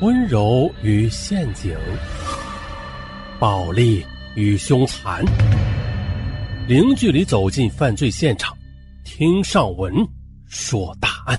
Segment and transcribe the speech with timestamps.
[0.00, 1.76] 温柔与陷阱，
[3.40, 5.24] 暴力与凶残，
[6.68, 8.56] 零距离走进犯罪现场，
[9.02, 9.92] 听上文
[10.46, 11.36] 说大案。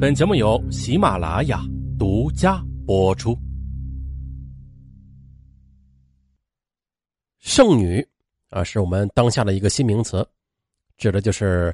[0.00, 1.60] 本节目由喜马拉雅
[1.96, 3.38] 独家播出。
[7.38, 8.04] 剩女
[8.50, 10.26] 啊，是我们当下的一个新名词，
[10.96, 11.72] 指的就是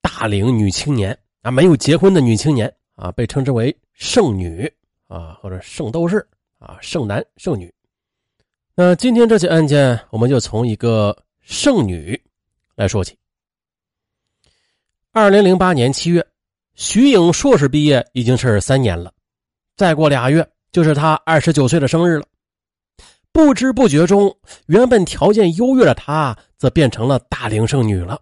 [0.00, 3.74] 大龄女青年啊，没有结婚的女青年啊，被称之为。
[3.94, 4.70] 剩女
[5.08, 6.26] 啊，或者圣斗士
[6.58, 7.72] 啊，剩男剩女。
[8.74, 12.20] 那今天这起案件，我们就从一个剩女
[12.74, 13.16] 来说起。
[15.12, 16.26] 二零零八年七月，
[16.74, 19.12] 徐颖硕士毕业已经是三年了，
[19.76, 22.26] 再过俩月就是她二十九岁的生日了。
[23.32, 24.34] 不知不觉中，
[24.66, 28.20] 原本条件优越的她，则变成了大龄剩女了。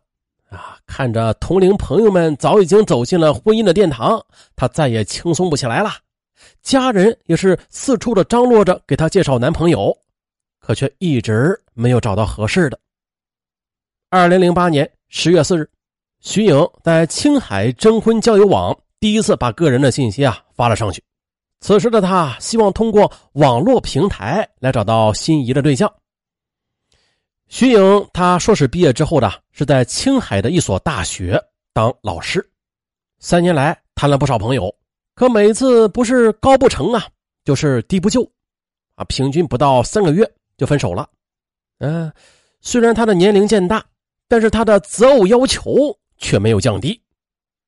[0.51, 4.25] 啊，看着同龄朋友们早已经走进了婚姻的殿堂，
[4.56, 5.91] 她再也轻松不起来了。
[6.62, 9.97] 家人也是四处的张罗着给她介绍男朋友，
[10.61, 12.78] 可却一直没有找到合适的。
[14.09, 15.69] 二零零八年十月四日，
[16.20, 21.03] 徐颖在青海征婚交友网第一次把个人的信息啊发了上去。
[21.61, 25.92] 此时的她希望通过网络平台来找到心仪的对象。
[27.48, 32.46] 徐颖，她硕士毕业之后呢，是在青海的一所大学当老师。
[33.20, 34.72] 三年来谈了不少朋友，
[35.14, 37.06] 可每次不是高不成啊，
[37.44, 38.22] 就是低不就，
[38.96, 41.08] 啊，平均不到三个月就分手了。
[41.78, 42.12] 嗯，
[42.60, 43.84] 虽然他的年龄渐大，
[44.28, 45.74] 但是他的择偶要求
[46.19, 47.00] 却没有降低。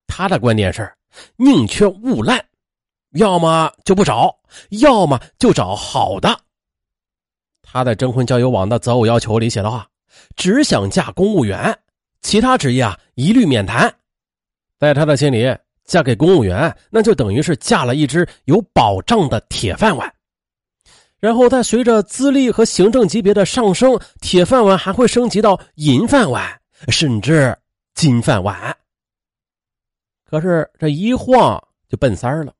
[0.06, 0.92] 他的观点是
[1.36, 2.44] 宁缺毋滥，
[3.12, 4.36] 要么就不找，
[4.70, 6.38] 要么就找好的。
[7.62, 9.88] 他在征婚交友网的择偶要求里写的话
[10.36, 11.78] ：“只想嫁公务员，
[12.22, 13.94] 其他职业啊一律免谈。”
[14.78, 20.12] 在他的心里，嫁给公务员那就等于是嫁了一只有保障的铁饭碗。
[21.18, 27.54] 然后再随着资历和行政级别的上升，铁饭碗还会升级到银饭碗，甚至
[27.94, 28.74] 金饭碗。
[30.24, 32.54] 可是这一晃就奔三了，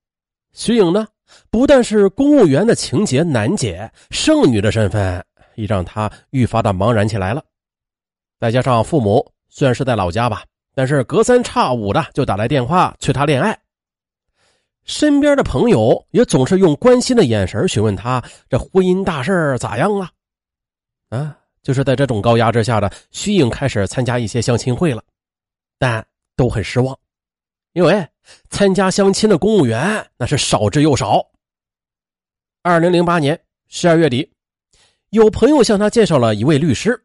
[0.53, 1.06] 徐颖呢？
[1.50, 5.24] 不但是公务员的情节难解，剩女的身份
[5.54, 7.42] 也让他愈发的茫然起来了。
[8.38, 13.58] 再加上父母虽然是在老家吧，但是隔三差五的就打来电话催他恋爱。
[14.84, 20.10] 身边的朋友也总是用关心的眼神询问他这婚姻大事咋样了。
[21.10, 25.02] 啊，就是在这种高压之下的徐颖开始参加一些相亲会了，
[25.78, 26.04] 但
[26.34, 26.98] 都很失望。
[27.72, 28.04] 因为
[28.50, 31.24] 参加相亲的公务员那是少之又少。
[32.62, 34.30] 二零零八年十二月底，
[35.10, 37.02] 有朋友向他介绍了一位律师。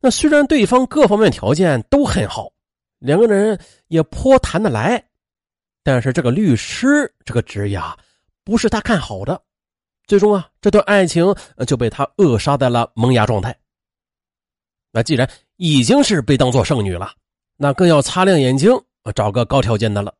[0.00, 2.52] 那虽然对方各方面条件都很好，
[2.98, 5.02] 两个人也颇谈得来，
[5.82, 7.96] 但是这个律师这个职业啊，
[8.44, 9.40] 不是他看好的。
[10.06, 11.34] 最终啊，这段爱情
[11.66, 13.56] 就被他扼杀在了萌芽状态。
[14.92, 17.14] 那既然已经是被当做剩女了，
[17.56, 18.70] 那更要擦亮眼睛。
[19.04, 20.12] 我找个高条件的了。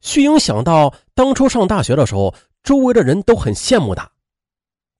[0.00, 4.10] 徐英想到当初上大学的时候，周围的人都很羡慕他。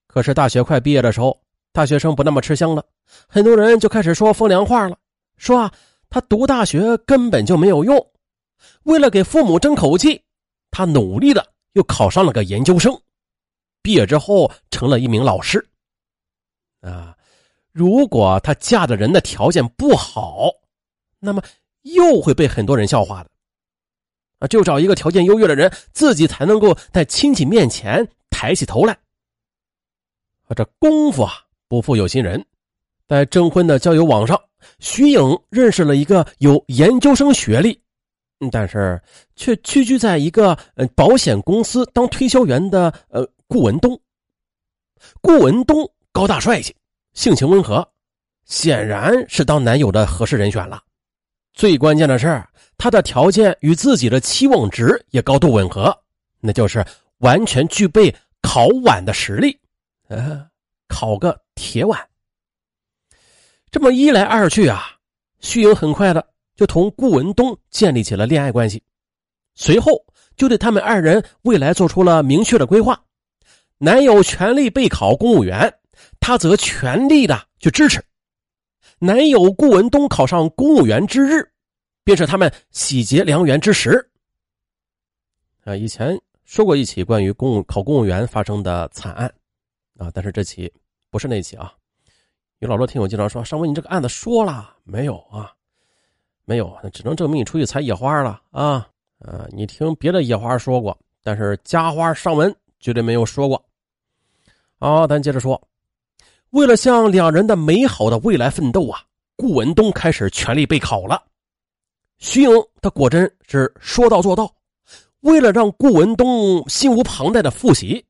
[0.07, 1.39] 可是大学快毕业的时候，
[1.73, 2.85] 大学生不那么吃香了，
[3.29, 4.97] 很多人就开始说风凉话了，
[5.37, 5.73] 说啊，
[6.09, 7.99] 他读大学根本就没有用。
[8.85, 10.23] 为了给父母争口气，
[10.71, 12.99] 他努力的又考上了个研究生，
[13.83, 15.67] 毕业之后成了一名老师。
[16.81, 17.17] 啊，
[17.73, 20.51] 如果他嫁的人的条件不好，
[21.19, 21.43] 那么。
[21.95, 23.31] 又会被很多人笑话的，
[24.41, 28.93] 啊，就找一个条件优越的人，自己才能够在亲戚面前抬起头来。
[30.49, 31.33] 啊，这功夫啊，
[31.69, 32.45] 不负有心人，
[33.07, 34.41] 在征婚的交友网上，
[34.79, 37.81] 徐颖认识了一个有研究生学历，
[38.51, 39.01] 但是
[39.35, 44.01] 却屈居在一个呃保险公司当推销员的呃顾文东。
[45.21, 46.75] 顾文东高大帅气，
[47.13, 47.87] 性情温和，
[48.45, 50.83] 显然是当男友的合适人选了。
[51.57, 52.45] 最关键的是，
[52.77, 55.97] 他的条件与自己的期望值也高度吻合，
[56.39, 56.85] 那就是
[57.21, 59.59] 完全具备考碗的实力，
[60.09, 60.47] 呃，
[60.87, 61.99] 考个铁碗。
[63.71, 64.85] 这么一来二去啊，
[65.41, 66.23] 徐颖很快的
[66.55, 68.83] 就同顾文东建立起了恋爱关系，
[69.55, 69.93] 随后
[70.37, 73.03] 就对他们二人未来做出了明确的规划。
[73.79, 75.73] 男友全力备考公务员，
[76.21, 78.05] 他则全力的去支持。
[78.99, 81.47] 男友顾文东考上公务员之日，
[82.07, 84.09] 便是他们喜结良缘之时。
[85.65, 89.27] 啊，以前说过一起关于公务考公务员发生的惨案，
[89.99, 90.73] 啊，但是这起
[91.11, 91.75] 不是那起啊。
[92.61, 95.53] 有老多听友经常说：“尚文，你这个案子说了没有啊？
[96.45, 98.89] 没有，那只能证明你出去采野花了啊。”
[99.19, 103.61] 啊，你听别的野花说过，但是家花上文绝对没有说过。
[104.79, 105.61] 好，咱接着说，
[106.51, 109.03] 为了向两人的美好的未来奋斗啊，
[109.35, 111.21] 顾文东开始全力备考了。
[112.19, 114.51] 徐颖他果真是说到做到，
[115.21, 118.05] 为了让顾文东心无旁贷的复习，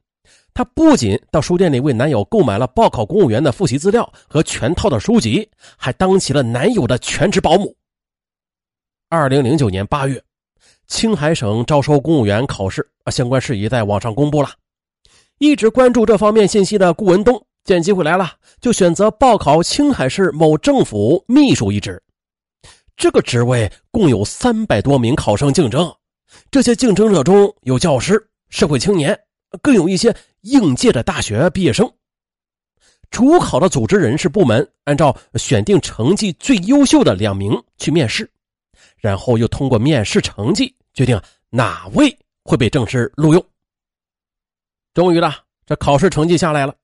[0.55, 7.75] 他不仅到书店里为男友购买了报考公务员的复习资料和全套的书籍，还当起了男友的全职保姆。
[9.08, 10.23] 二零零九年八月，
[10.87, 14.50] 青海省招收公务员考试啊相关事宜在网上公布了。
[15.38, 22.03] 一直关注这方面信息的顾文东见机会来了，就选择报考青海市某政府秘书一职。
[22.96, 25.94] 这个职位共有三百多名考生竞争，
[26.50, 29.19] 这些竞争者中有教师、社会青年，
[29.60, 31.90] 更有一些应届的大学毕业生。
[33.10, 38.28] 主考的组织人事部门按照选定成绩最优秀的两名去面试，
[38.96, 41.20] 然后又通过面试成绩决定
[41.50, 43.46] 哪位会被正式录用。
[44.94, 46.75] 终于了，这考试成绩下来了。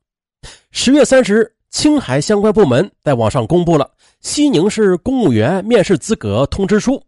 [0.70, 3.90] 十月三十日，青海相关部门在网上公布了
[4.22, 7.02] 西宁市公务员面试资格通知书。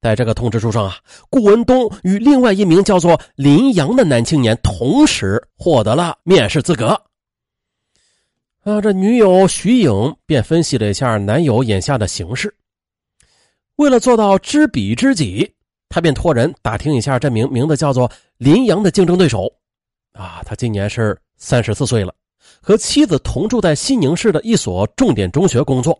[0.00, 0.96] 在这个通知书上啊，
[1.30, 7.00] 顾文东与另外一名叫做林阳的男青年同时获得了面试资格。
[8.64, 12.52] 啊，这女友徐颖便分析了一下男友眼下的形势，
[13.76, 15.48] 为了做到知彼知己，
[15.88, 19.52] 他便托人打听一下这名名字叫做林阳的竞争对手。
[20.12, 22.12] 啊，他今年是三十四岁了，
[22.60, 25.96] 和妻子同住在西宁市的一所重点中学工作，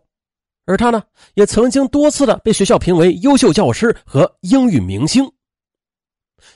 [0.65, 1.03] 而他呢，
[1.35, 5.31] 也曾经多次的被学校评为优秀教师和英语明星。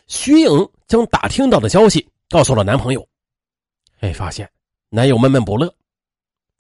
[0.07, 3.07] 徐颖将打听到的消息告诉了男朋友，
[4.01, 4.49] 哎，发现
[4.89, 5.73] 男友闷闷不乐。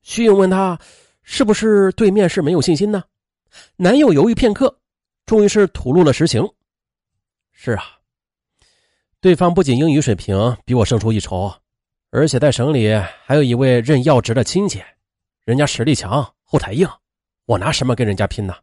[0.02, 0.78] 徐颖问他，
[1.22, 3.02] 是不是对面试没有信心呢？
[3.76, 4.76] 男友犹豫片刻，
[5.24, 6.48] 终于是吐露了实情：
[7.52, 7.84] 是啊。
[9.20, 11.52] 对方不仅英语水平比我胜出一筹，
[12.10, 12.94] 而且在省里
[13.24, 14.80] 还有一位任要职的亲戚，
[15.44, 16.88] 人家实力强，后台硬，
[17.46, 18.54] 我拿什么跟人家拼呢？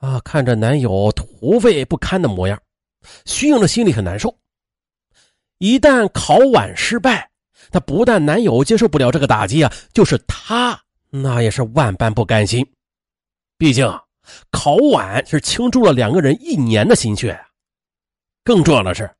[0.00, 0.20] 啊！
[0.20, 2.60] 看着男友颓废不堪的模样，
[3.24, 4.36] 徐颖的心里很难受。
[5.58, 7.30] 一旦考晚失败，
[7.70, 10.78] 她不但男友接受不了这个打击啊，就是她
[11.10, 12.64] 那也是万般不甘心。
[13.56, 13.86] 毕竟
[14.50, 17.38] 考晚是倾注了两个人一年的心血。
[18.42, 19.10] 更重要的是，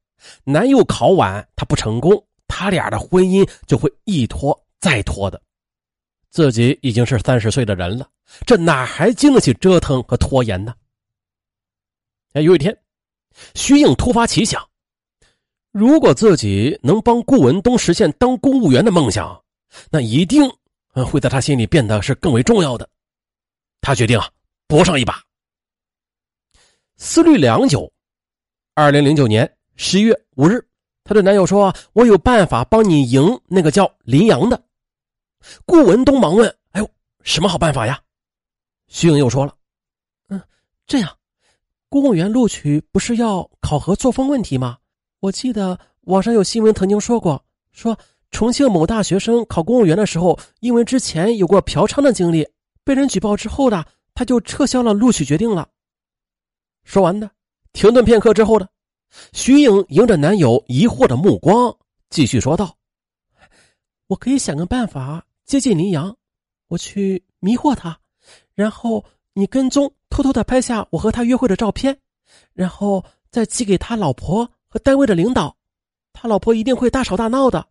[0.45, 5.41] 男友考晚他不成功，他俩的婚姻就会一拖再拖的。
[6.35, 8.11] 自己已经是三十岁的人了，
[8.45, 10.75] 这哪还经得起折腾和拖延呢？
[12.33, 12.77] 哎，有一天，
[13.55, 14.61] 徐颖突发奇想，
[15.71, 19.41] 如果自己能帮顾文东实现当公务员的梦想，
[19.93, 20.43] 那一定
[21.07, 22.89] 会在他心里变得是更为重要的。
[23.81, 24.29] 他决定啊，
[24.67, 25.23] 搏上一把。
[26.97, 27.89] 思虑良久。
[28.75, 30.61] 二零零九年十一月五日，
[31.05, 34.61] 她对男友说：“我有办法帮你赢那个叫林阳的。”
[35.65, 36.91] 顾文东忙问：“哎呦，
[37.23, 38.01] 什么好办法呀？”
[38.89, 39.55] 徐颖又说了
[40.29, 40.41] ：“嗯，
[40.87, 41.19] 这样，
[41.89, 44.79] 公务员录取不是要考核作风问题吗？
[45.21, 47.43] 我记得网上有新闻曾经说过，
[47.73, 47.99] 说
[48.31, 52.47] 重庆某大学生考公务员的时候，因为之前有过嫖娼的经历，
[52.85, 55.69] 被人举报之后的，他就撤销了录取决定了。”
[56.85, 57.31] 说完的。
[57.73, 58.69] 停顿片刻之后呢，
[59.33, 61.77] 徐颖迎着男友疑惑的目光，
[62.09, 62.77] 继续说道
[64.07, 66.17] ：“我可以想个办法接近林阳，
[66.69, 67.99] 我去迷惑他，
[68.55, 71.99] 然后你跟踪，偷偷的拍下我和他约会的照片，
[72.53, 75.55] 然后再寄给他老婆和单位的领导，
[76.13, 77.67] 他老婆一定会大吵大闹的。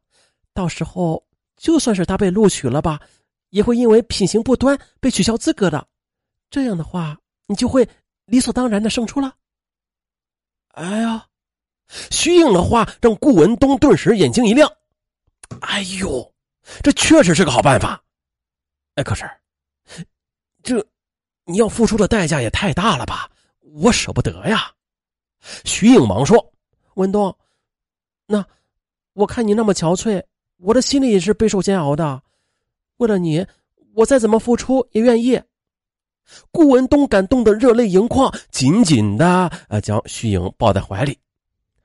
[0.53, 1.23] 到时候
[1.57, 2.99] 就算是他被录取了吧，
[3.49, 5.87] 也会因为品行不端被取消资格的。
[6.49, 7.87] 这样的话，你就会
[8.25, 9.35] 理所当然的胜出了。”
[10.73, 11.27] 哎呀，
[12.11, 14.71] 徐颖的话让顾文东顿时眼睛一亮。
[15.61, 16.32] 哎呦，
[16.82, 18.01] 这确实是个好办法。
[18.96, 19.29] 哎，可是，
[20.62, 20.86] 这
[21.46, 23.29] 你要付出的代价也太大了吧？
[23.60, 24.72] 我舍不得呀。
[25.65, 26.53] 徐颖忙说
[26.96, 27.36] ：“文东，
[28.25, 28.46] 那
[29.13, 30.24] 我看你那么憔悴，
[30.58, 32.22] 我的心里也是备受煎熬的。
[32.98, 33.46] 为了你，
[33.93, 35.41] 我再怎么付出也愿意。”
[36.51, 41.20] 顾文东感动的热泪盈眶，紧紧的呃将徐颖抱在怀里。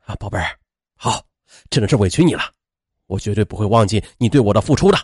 [0.05, 0.57] 啊，宝贝儿，
[0.95, 1.21] 好，
[1.71, 2.43] 真的是委屈你了，
[3.09, 4.99] 我绝对不会忘记你对我的付出的。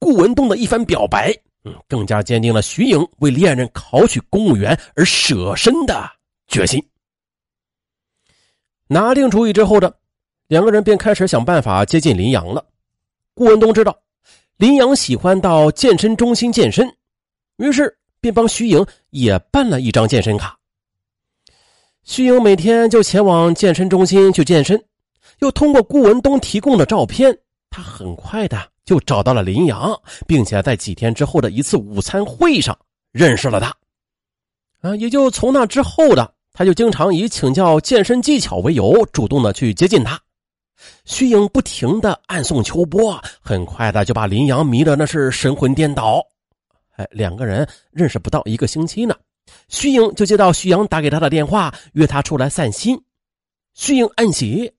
[0.00, 6.10] 顾文东的一番表白，嗯，更加坚定了徐颖为恋人考取公务员而舍身的
[6.48, 6.84] 决心。
[8.88, 9.96] 拿定主意之后的
[10.48, 12.66] 两个人便开始想办法接近林阳了。
[13.32, 13.96] 顾文东知道
[14.56, 16.92] 林阳喜欢到健身中心健身，
[17.58, 17.96] 于是。
[18.22, 20.56] 便帮徐颖也办了一张健身卡。
[22.04, 24.80] 徐颖每天就前往健身中心去健身，
[25.42, 27.36] 又通过顾文东提供的照片，
[27.68, 29.92] 他很快的就找到了林阳，
[30.24, 32.78] 并且在几天之后的一次午餐会上
[33.10, 33.74] 认识了他。
[34.82, 40.20] 啊，也就从那之后的，他就经常以请教健身技巧为由，主动的去接近他。
[41.04, 46.22] 徐颖不停的暗送秋波，很快的就把林阳迷得那是神魂颠倒。
[46.96, 49.16] 哎，两个人认识不到一个星期呢，
[49.66, 52.96] 徐颖就接到徐阳打给他的电话，约他出来散心。
[53.74, 54.70] 徐颖暗喜，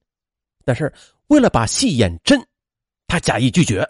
[0.65, 0.91] 但是
[1.27, 2.43] 为了把戏演真，
[3.07, 3.87] 他假意拒绝。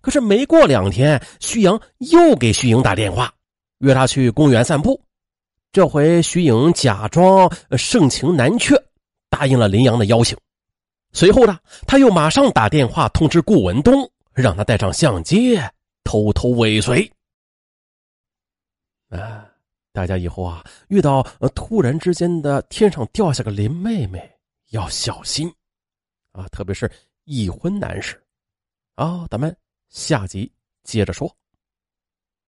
[0.00, 3.32] 可是没过两天，徐阳又给徐颖打电话，
[3.78, 5.00] 约他去公园散步。
[5.70, 8.74] 这回徐颖假装盛情难却，
[9.28, 10.36] 答应了林阳的邀请。
[11.12, 15.58] 随后呢，他又马上打电话通知顾文东，让他带上相机，
[16.04, 17.10] 偷偷尾随。
[19.10, 19.46] 啊，
[19.92, 21.22] 大家以后啊，遇到
[21.54, 24.30] 突然之间的天上掉下个林妹妹，
[24.70, 25.52] 要小心
[26.38, 26.90] 啊，特别是
[27.24, 28.16] 已婚男士。
[28.94, 29.54] 啊，咱们
[29.88, 30.50] 下集
[30.84, 31.34] 接着说。